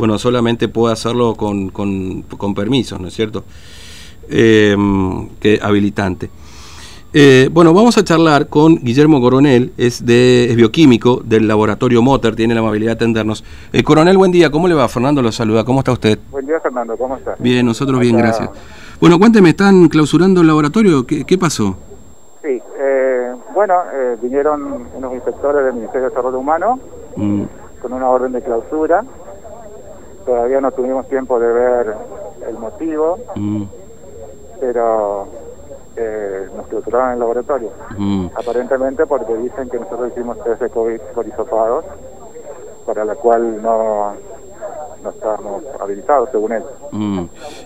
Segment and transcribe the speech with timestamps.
[0.00, 3.42] bueno, solamente puede hacerlo con, con, con permisos, ¿no es cierto?
[4.30, 4.76] Eh,
[5.40, 6.30] que habilitante.
[7.12, 12.36] Eh, bueno, vamos a charlar con Guillermo Coronel, es, de, es bioquímico del laboratorio Motor,
[12.36, 13.42] tiene la amabilidad de atendernos.
[13.72, 14.86] Eh, coronel, buen día, ¿cómo le va?
[14.86, 16.16] Fernando lo saluda, ¿cómo está usted?
[16.30, 17.34] Buen día, Fernando, ¿cómo está?
[17.40, 18.50] Bien, nosotros bien, gracias.
[19.00, 21.04] Bueno, cuénteme, ¿están clausurando el laboratorio?
[21.08, 21.76] ¿Qué, qué pasó?
[22.42, 26.78] Sí, eh, bueno, eh, vinieron unos inspectores del Ministerio de Desarrollo Humano
[27.16, 27.42] Mm,
[27.82, 29.02] con una orden de clausura.
[30.28, 31.94] Todavía no tuvimos tiempo de ver
[32.46, 33.62] el motivo, mm,
[34.60, 35.26] pero
[35.96, 37.70] eh, nos clausuraron el laboratorio.
[37.96, 38.26] mm.
[38.34, 41.86] Aparentemente porque dicen que nosotros hicimos test de COVID por hisopados,
[42.84, 44.12] para la cual no,
[45.02, 46.62] no estábamos habilitados, según él.
[46.92, 47.24] Mm.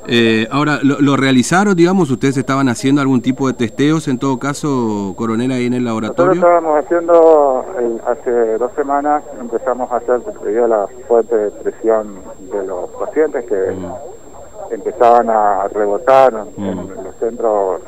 [0.08, 2.10] Eh, ahora, ¿lo, lo realizaron, digamos?
[2.10, 6.08] ¿Ustedes estaban haciendo algún tipo de testeos, en todo caso, coronel, ahí en el Nosotros
[6.10, 6.32] laboratorio?
[6.34, 12.16] estábamos haciendo, el- hace dos semanas empezamos a hacer, debido a la fuerte presión
[12.52, 14.72] de los pacientes que Mm.
[14.74, 16.88] empezaban a rebotar en Mm.
[17.04, 17.80] los centros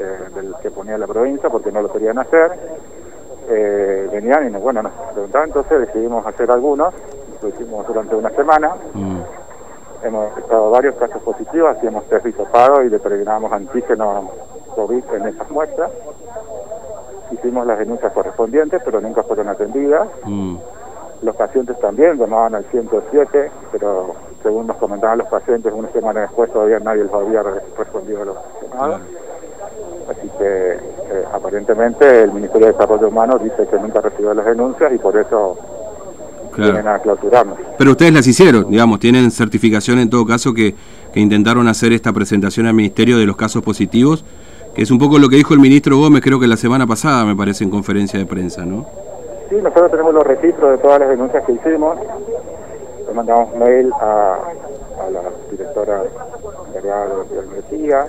[0.00, 2.52] eh, del que ponía la provincia porque no lo querían hacer.
[3.50, 6.94] Eh, venían y nos, bueno, nos preguntaban, entonces decidimos hacer algunos,
[7.42, 8.72] lo hicimos durante una semana.
[8.94, 9.18] Mm,
[10.00, 14.30] Hemos estado varios casos positivos, hacíamos test de hisopado y determinábamos antígeno
[14.76, 15.90] COVID en esas muestras.
[17.32, 20.06] Hicimos las denuncias correspondientes, pero nunca fueron atendidas.
[20.24, 20.56] mm,
[21.22, 26.48] Los pacientes también llamaban al 107, pero según nos comentaban los pacientes, una semana después
[26.52, 29.00] todavía nadie les había re- respondido a los llamados.
[30.08, 34.92] Así que eh, aparentemente el Ministerio de Desarrollo Humano dice que nunca recibió las denuncias
[34.92, 35.58] y por eso
[36.58, 36.98] vienen claro.
[36.98, 37.58] a clausurarnos.
[37.78, 40.74] Pero ustedes las hicieron, digamos, tienen certificación en todo caso que,
[41.12, 44.24] que intentaron hacer esta presentación al Ministerio de los casos positivos,
[44.74, 47.24] que es un poco lo que dijo el ministro Gómez, creo que la semana pasada,
[47.24, 48.86] me parece, en conferencia de prensa, ¿no?
[49.48, 51.98] Sí, nosotros tenemos los registros de todas las denuncias que hicimos.
[53.06, 54.34] Le mandamos mail a,
[55.06, 56.02] a la directora
[56.74, 57.06] de la
[57.42, 58.06] universidad.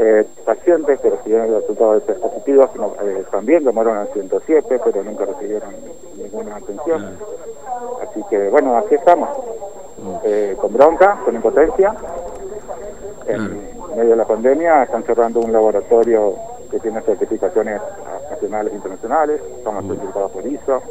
[0.00, 4.80] Eh, pacientes que recibieron el resultado de test positivos no, eh, también llamaron al 107,
[4.84, 5.70] pero nunca recibieron
[6.16, 7.16] ninguna atención.
[8.16, 9.28] Así que, bueno, aquí estamos.
[10.24, 11.94] Eh, con bronca, con impotencia.
[13.26, 13.60] En
[13.94, 16.34] medio de la pandemia están cerrando un laboratorio
[16.70, 17.80] que tiene certificaciones
[18.30, 20.82] nacionales e internacionales, estamos certificados por ISO,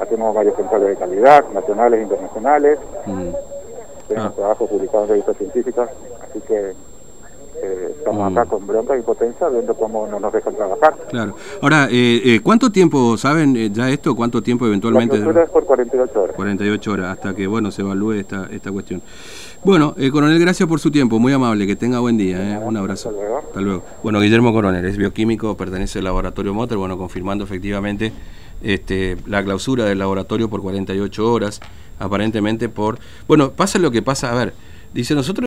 [0.00, 3.28] hacemos varios controles de calidad, nacionales e internacionales, Mm.
[4.08, 4.34] tenemos Ah.
[4.36, 5.90] trabajos publicados en revistas científicas,
[6.22, 6.72] así que
[7.62, 8.38] eh, estamos Mm.
[8.38, 10.96] acá con bronca y potencia viendo cómo no nos dejan trabajar.
[11.10, 11.36] Claro.
[11.62, 15.16] Ahora, eh, eh, ¿cuánto tiempo, saben eh, ya esto, cuánto tiempo La eventualmente...
[15.16, 16.36] clausura es por 48 horas.
[16.36, 19.02] 48 horas, hasta que, bueno, se evalúe esta, esta cuestión.
[19.64, 22.76] Bueno, eh, coronel, gracias por su tiempo, muy amable, que tenga buen día, eh, un
[22.76, 23.08] abrazo.
[23.08, 23.38] Hasta luego.
[23.38, 23.82] Hasta luego.
[24.02, 28.12] Bueno, Guillermo Coronel, es bioquímico, pertenece al laboratorio Motor, bueno, confirmando efectivamente
[28.62, 31.60] este, la clausura del laboratorio por 48 horas,
[31.98, 32.98] aparentemente por...
[33.26, 34.52] Bueno, pasa lo que pasa, a ver,
[34.92, 35.42] dice nosotros...